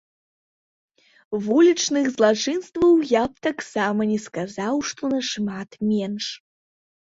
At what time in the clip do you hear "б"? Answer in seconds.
3.35-3.47